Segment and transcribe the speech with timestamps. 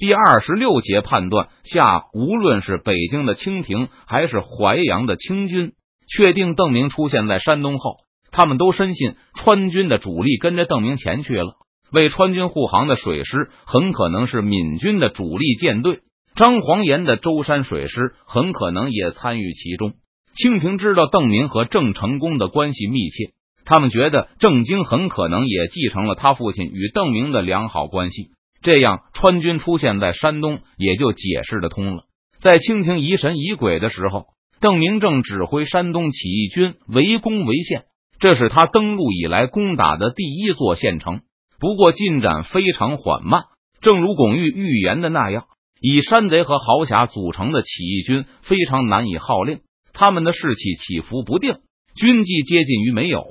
[0.00, 5.72] 第二十六节判断下，无论是北京的清廷还是淮阳的清军，
[6.08, 7.96] 确定邓明出现在山东后，
[8.32, 11.52] 他们都深信川军的主力跟着邓明前去了。
[11.92, 16.00] 为川军护航的水师很可能是闽军的主力舰队，
[16.34, 19.92] 张黄岩的舟山水师很可能也参与其中。
[20.32, 23.34] 清廷知道邓明和郑成功的关系密切，
[23.66, 28.30] 他们觉得郑经很可能也继承了他父亲与邓明的良好关系。
[28.62, 32.04] 这样，川军出现在山东也就解释得通了。
[32.40, 34.26] 在清廷疑神疑鬼的时候，
[34.60, 37.84] 邓明正指挥山东起义军围攻潍县，
[38.18, 41.22] 这是他登陆以来攻打的第一座县城。
[41.58, 43.44] 不过进展非常缓慢，
[43.80, 45.44] 正如巩玉预言的那样，
[45.80, 49.60] 以山贼和豪侠组成的起义军非常难以号令，
[49.94, 51.56] 他们的士气起伏不定，
[51.94, 53.24] 军纪接近于没有，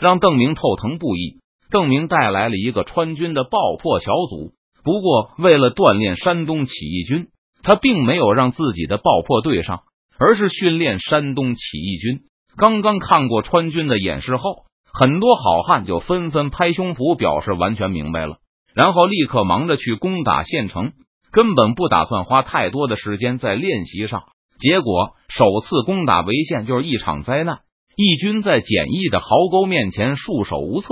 [0.00, 1.38] 让邓明头疼不已。
[1.70, 4.52] 邓明带来了一个川军的爆破小组。
[4.84, 7.28] 不过，为了锻炼山东起义军，
[7.62, 9.80] 他并没有让自己的爆破队上，
[10.18, 12.20] 而是训练山东起义军。
[12.56, 18.36] 刚刚看过川军的演示后，很多好汉就纷纷拍胸脯表示完全明白了，
[18.74, 20.92] 然后立刻忙着去攻打县城，
[21.32, 24.24] 根本不打算花太多的时间在练习上。
[24.58, 27.60] 结果，首次攻打潍县就是一场灾难，
[27.96, 30.88] 义军在简易的壕沟面前束手无策。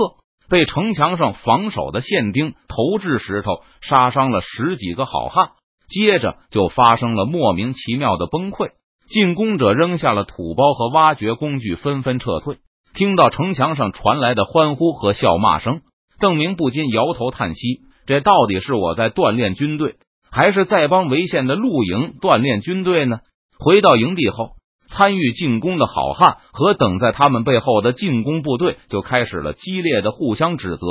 [0.49, 5.51] 被城墙上防守的县兵投掷石头，杀伤了十几个好汉。
[5.87, 8.71] 接着就发生了莫名其妙的崩溃，
[9.07, 12.57] 进攻者扔下了土包和挖掘工具，纷纷撤退。
[12.95, 15.81] 听到城墙上传来的欢呼和笑骂声，
[16.19, 19.95] 邓明不禁摇头叹息：这到底是我在锻炼军队，
[20.31, 23.19] 还是在帮潍县的露营锻炼军队呢？
[23.59, 24.51] 回到营地后。
[24.95, 30.85] 参与进攻的好汉和等在他们背后的进攻部队就开始了激烈的互相指责，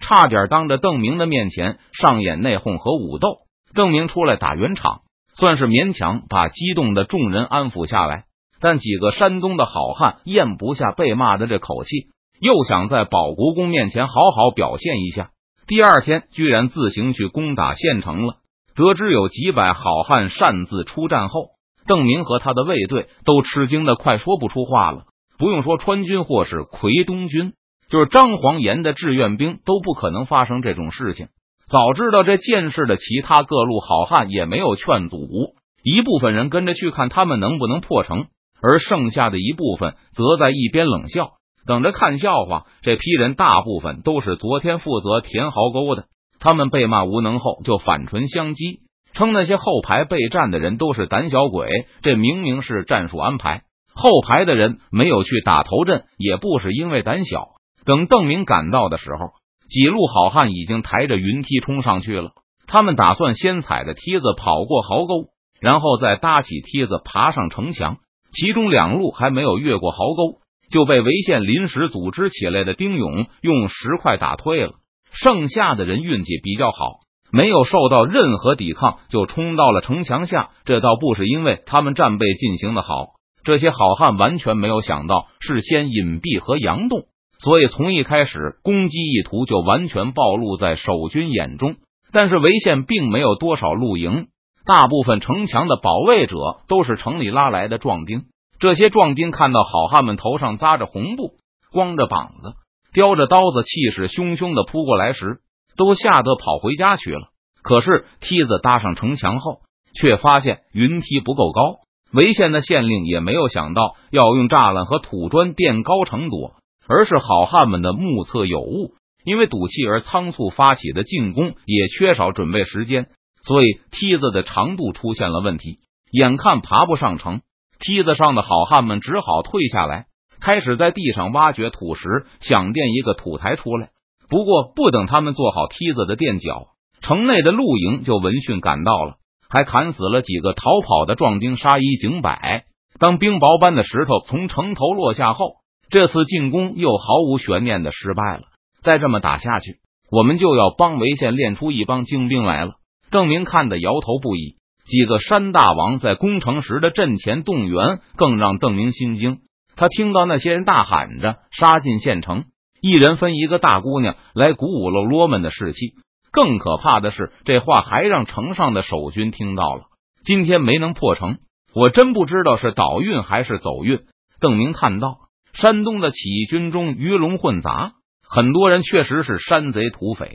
[0.00, 3.40] 差点当着邓明的面前上演内讧和武斗。
[3.74, 5.00] 邓明出来打圆场，
[5.34, 8.24] 算是勉强把激动的众人安抚下来。
[8.58, 12.08] 但几个山东的好汉咽不下被骂的这口气，
[12.40, 15.30] 又想在保国公面前好好表现一下。
[15.66, 18.36] 第二天，居然自行去攻打县城了。
[18.74, 21.50] 得知有几百好汉擅自出战后。
[21.86, 25.04] 邓明和他的卫队都吃惊的快说不出话了。
[25.38, 27.52] 不用说川军或是奎东军，
[27.88, 31.28] 就是张黄岩的志愿兵都不可能发生这种事情。
[31.66, 38.26] 早知道这见识的其他各路好汉也没有劝阻，一部分人跟着去看他们能不能破城，
[38.60, 41.30] 而剩下的一部分则在一边冷笑，
[41.66, 42.66] 等着看笑话。
[42.82, 46.04] 这批人大部分都是昨天负责填壕沟的，
[46.38, 48.80] 他们被骂无能后就反唇相讥。
[49.14, 51.68] 称那些后排备战的人都是胆小鬼，
[52.02, 53.62] 这明明是战术安排。
[53.94, 57.48] 后排的人没有去打头阵，也不是因为胆小。
[57.84, 59.32] 等邓明赶到的时候，
[59.68, 62.30] 几路好汉已经抬着云梯冲上去了。
[62.66, 65.26] 他们打算先踩着梯子跑过壕沟，
[65.60, 67.98] 然后再搭起梯子爬上城墙。
[68.32, 70.38] 其中两路还没有越过壕沟，
[70.70, 74.72] 就被潍县临时组织起来的丁勇用石块打退了。
[75.12, 77.01] 剩下的人运气比较好。
[77.32, 80.50] 没有受到任何抵抗，就冲到了城墙下。
[80.64, 87.06] 这倒不是因为他们战备进行的好，这些好汉完全没有想到事先隐蔽和佯动，
[87.38, 91.76] 所以从一开始攻击意图就完全暴露在守军眼中。
[92.12, 94.26] 但是潍县并没有多少露营，
[94.66, 96.36] 大部分城墙的保卫者
[96.68, 98.24] 都是城里拉来的壮丁。
[98.58, 101.32] 这些壮丁看到好汉们头上扎着红布，
[101.72, 102.52] 光着膀子，
[102.92, 105.38] 叼着刀子，气势汹汹的扑过来时。
[105.76, 107.28] 都吓得跑回家去了。
[107.62, 109.60] 可是梯子搭上城墙后，
[109.94, 111.76] 却发现云梯不够高。
[112.12, 116.52] 潍县的县令也没有想到要用栅栏和土砖垫高城垛，
[116.86, 118.94] 而是好汉们的目测有误，
[119.24, 123.06] 因为赌气而仓促发起的进攻也缺少准备时间，
[123.46, 125.78] 所以梯子的长度出现了问题。
[126.10, 127.40] 眼看爬不上城，
[127.78, 130.04] 梯子上的好汉们只好退下来，
[130.38, 133.91] 开始在地上挖掘土石，想垫一个土台出来。
[134.32, 136.68] 不过，不等他们做好梯子的垫脚，
[137.02, 139.16] 城内的露营就闻讯赶到了，
[139.50, 142.64] 还砍死了几个逃跑的壮丁，杀一儆百。
[142.98, 145.56] 当冰雹般的石头从城头落下后，
[145.90, 148.44] 这次进攻又毫无悬念的失败了。
[148.80, 149.80] 再这么打下去，
[150.10, 152.76] 我们就要帮潍县练出一帮精兵来了。
[153.10, 154.56] 邓明看得摇头不已。
[154.86, 159.40] 几个山大王在攻城时的阵前动员，更让邓明心惊。
[159.76, 162.44] 他听到那些人大喊着杀进县城。
[162.82, 165.94] 一人分一个大姑娘来鼓舞喽啰们的士气。
[166.32, 169.82] 更可怕的是，这话还让城上的守军听到了。
[170.24, 171.38] 今天没能破城，
[171.74, 174.00] 我真不知道是倒运还是走运。
[174.40, 175.18] 邓明叹道
[175.54, 177.92] ：“山东的起义军中鱼龙混杂，
[178.28, 180.34] 很多人确实是山贼土匪。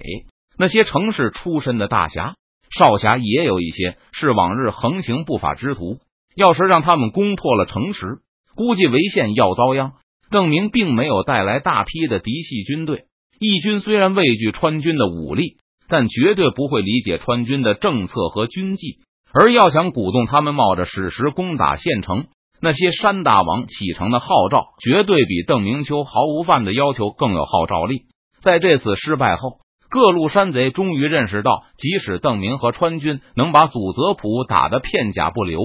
[0.58, 2.36] 那些城市出身的大侠，
[2.70, 6.00] 少侠也有一些是往日横行不法之徒，
[6.36, 8.20] 要是让他们攻破了城池，
[8.56, 9.94] 估计潍县要遭殃。
[10.29, 13.06] 邓明并没有带来大批的嫡系军队，
[13.39, 15.57] 义军虽然畏惧川军的武力，
[15.88, 19.00] 但绝对不会理解川军的政策和军纪。
[19.33, 22.25] 而要想鼓动他们冒着矢石攻打县城，
[22.62, 28.03] 那些山大王启程的号召，绝对比邓明秋毫无犯的要求更有号召力。
[28.41, 29.59] 在这次失败后，
[29.89, 35.59] 各路山贼终于认识到，即使邓明和川军能把祖泽普打得片甲不留。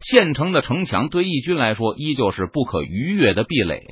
[0.00, 3.82] 县城的城墙对义军来说依旧是不可逾越的壁垒，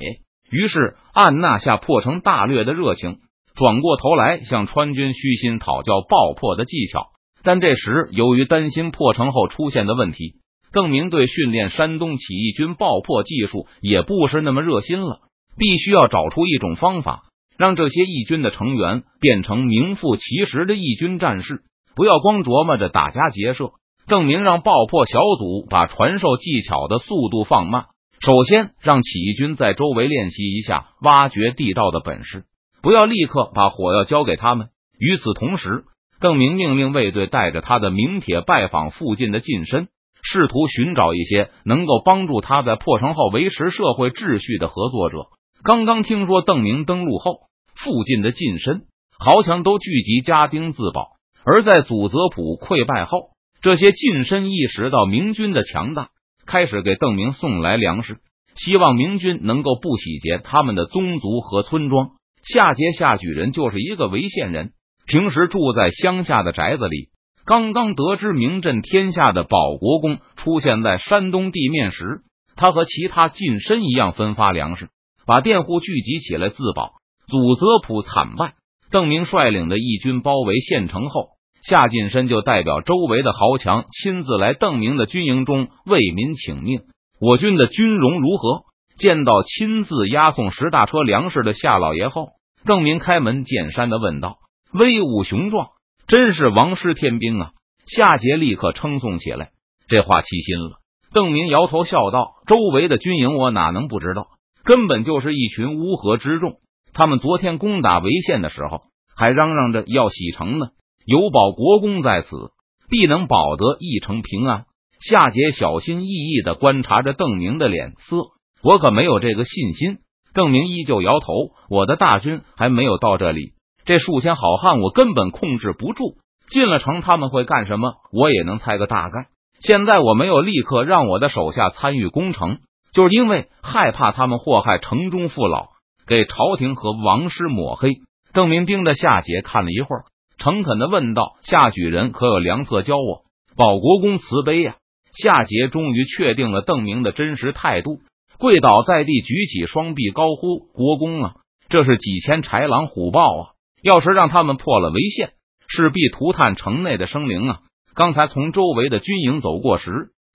[0.49, 3.19] 于是按捺下破城大略的热情，
[3.55, 7.07] 转过头来向川军虚心讨教爆破的技巧。
[7.43, 10.35] 但这时，由于担心破城后出现的问题，
[10.71, 15.19] 邓明对训练山东起义军爆破技术也不是那么热心了。
[15.57, 17.23] 必须要找出一种方法，
[17.57, 21.61] 让这些义军的成员变成名副其实的义军战士，
[21.95, 23.71] 不要光琢磨着打家劫舍。
[24.07, 27.85] 邓明让爆破小组把传授技巧的速度放慢，
[28.19, 32.45] 首先让起义军在周围练习一下挖掘地道的本事，
[32.83, 34.67] 不要立刻把火药交给他们。
[34.99, 35.85] 与此同时，
[36.19, 39.87] 邓明命令卫队带着他的名帖拜访附近的近身，
[40.21, 45.29] 试图寻找一些能够帮助他在破城后维持社会秩序的合作者。
[45.63, 47.39] 刚刚听说邓明登陆后，
[47.75, 48.83] 附近的近身
[49.17, 51.07] 豪强都聚集家丁自保，
[51.43, 53.34] 而在祖泽普溃败后。
[53.65, 56.09] 这些近身意识到明军的强大，
[56.45, 58.19] 开始给邓明送来粮食，
[58.53, 62.09] 希望明军能够不洗劫他们的宗族和村庄。
[62.43, 64.73] 夏桀夏举人就是一个潍县人，
[65.07, 67.09] 平时住在乡下的宅子里。
[67.43, 72.19] 刚刚得知名震天下的保国公出现在山东地面时，
[72.55, 74.89] 他和其他近身一样分发粮食，
[75.25, 76.91] 把佃户聚集起来自保。
[77.25, 78.53] 祖泽普惨败，
[78.91, 81.29] 邓明率领的义军包围县城后。
[81.67, 86.81] 夏近身就代表周围的豪强亲自来邓明的军营中为民请命。
[87.19, 88.65] 我军的军容如何？
[88.99, 92.27] 见到亲自押送十大车粮食的夏老爷后，
[92.65, 94.37] 邓明开门见山的问道
[94.73, 95.69] ：“威武雄壮，
[96.07, 97.49] 真是王师天兵啊！”
[97.87, 99.49] 夏桀立刻称颂起来，
[99.87, 100.77] 这话气心了。
[101.13, 104.27] 邓明摇头笑道：“周围的军营我哪能不知道？
[104.63, 106.57] 根本就是一群乌合之众。
[106.93, 108.81] 他们昨天攻打潍县的时候，
[109.17, 110.67] 还嚷嚷着要洗城呢。”
[111.05, 112.51] 有保国公在此，
[112.89, 114.65] 必能保得一城平安。
[114.99, 118.17] 夏桀小心翼翼的观察着邓明的脸色，
[118.63, 119.99] 我可没有这个信心。
[120.33, 121.33] 邓明依旧摇头，
[121.69, 123.53] 我的大军还没有到这里，
[123.85, 126.15] 这数千好汉我根本控制不住。
[126.49, 127.93] 进了城他们会干什么？
[128.11, 129.27] 我也能猜个大概。
[129.61, 132.59] 现在我没有立刻让我的手下参与攻城，
[132.93, 135.67] 就是因为害怕他们祸害城中父老，
[136.07, 137.89] 给朝廷和王师抹黑。
[138.33, 140.03] 邓明盯着夏桀看了一会儿。
[140.45, 143.23] 诚恳的问道：“夏举人可有良策教我？”
[143.57, 144.75] 保国公慈悲呀！
[145.11, 148.01] 夏桀终于确定了邓明的真实态度，
[148.37, 151.33] 跪倒在地，举起双臂，高呼：“国公啊，
[151.67, 153.43] 这是几千豺狼虎豹啊！
[153.81, 155.31] 要是让他们破了围县，
[155.67, 157.59] 势必涂炭城内的生灵啊！”
[157.95, 159.89] 刚才从周围的军营走过时，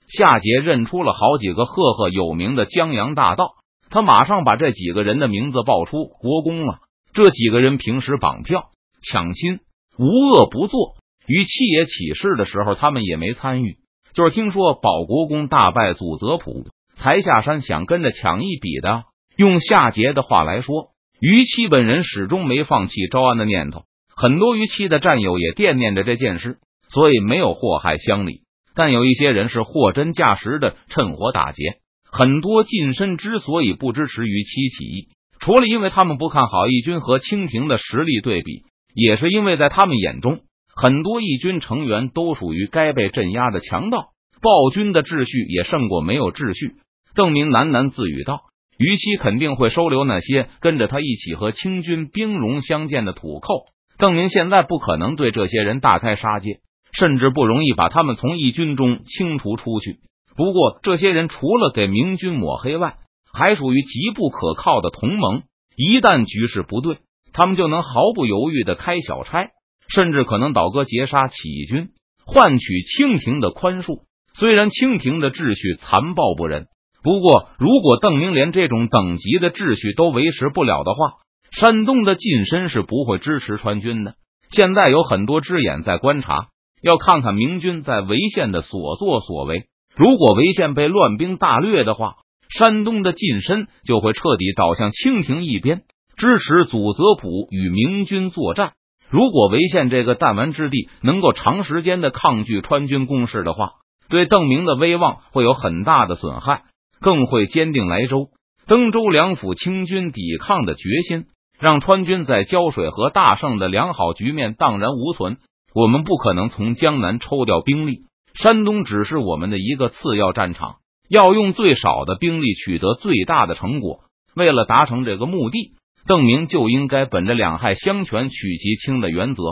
[0.08, 3.52] 夏桀认出了好几个赫赫有名的江洋大盗，
[3.90, 6.80] 他马上把这几个人的名字报出：“国公啊，
[7.12, 8.70] 这几个人平时绑票
[9.08, 9.60] 抢亲。”
[9.98, 10.96] 无恶不作，
[11.26, 13.76] 与七爷起事的时候，他们也没参与。
[14.12, 16.66] 就是听说保国公大败祖泽普，
[16.96, 19.04] 才下山想跟着抢一笔的。
[19.36, 23.84] 用夏桀的话来说，于七本人始终没放弃招安的念头。
[24.16, 28.42] 很多于七的战友也惦念着这件事，所以没有祸害乡里。
[28.74, 31.78] 但有一些人是货真价实的趁火打劫。
[32.10, 38.64] 很多近身之所以不支持于七起义，除了因为他们不看好义军和清廷的实力对比。
[38.94, 40.40] 也是因为在他们眼中，
[40.74, 44.08] 很多义军成员都属于该被镇压的强盗，
[44.40, 46.76] 暴君的秩序也胜过没有秩序。
[47.14, 48.40] 邓明喃喃自语道
[48.78, 53.64] ：“于西肯定会收留那些跟着他一起和清军兵戎相见的土寇。
[53.98, 56.60] 邓明现在不可能对这些人大开杀戒，
[56.92, 59.98] 甚至不容易把他们从义军中清除出去。
[60.36, 62.96] 不过，这些人除了给明军抹黑外，
[63.32, 65.42] 还属于极不可靠的同盟。
[65.76, 66.98] 一旦局势不对。”
[67.40, 69.48] 他们就能毫不犹豫的开小差，
[69.88, 71.88] 甚至可能倒戈劫杀起义军，
[72.26, 74.02] 换取清廷的宽恕。
[74.34, 76.66] 虽然清廷的秩序残暴不仁，
[77.02, 81.14] 不过如果邓明连这种等级的秩序都维持不了的话，
[81.50, 84.16] 山东的近身是不会支持川军的。
[84.50, 86.48] 现在有很多只眼在观察，
[86.82, 89.64] 要看看明军在潍县的所作所为。
[89.96, 92.16] 如果潍县被乱兵大掠的话，
[92.58, 95.84] 山东的近身就会彻底倒向清廷一边。
[96.20, 98.74] 支持祖泽普与明军作战。
[99.08, 103.70] 如果潍县这个弹丸之地能够长时间的抗拒川军攻势的话，
[104.10, 106.64] 对邓明的威望会有很大的损害，
[107.00, 108.28] 更会坚定莱州、
[108.66, 111.24] 登州两府清军抵抗的决心，
[111.58, 115.38] 让川军在胶水河大胜的良好局面荡然无存。
[115.74, 118.00] 我们不可能从江南抽调兵力，
[118.34, 120.74] 山东只是我们的一个次要战场，
[121.08, 124.00] 要用最少的兵力取得最大的成果。
[124.36, 125.79] 为了达成这个目的。
[126.06, 129.42] 邓明就应该本着两害相权取其轻的原则，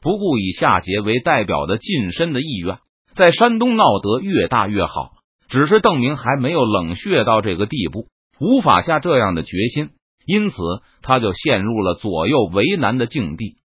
[0.00, 2.78] 不顾以夏桀为代表的近身的意愿，
[3.14, 5.12] 在山东闹得越大越好。
[5.48, 8.06] 只是邓明还没有冷血到这个地步，
[8.40, 9.90] 无法下这样的决心，
[10.26, 10.56] 因此
[11.02, 13.57] 他就陷入了左右为难的境地。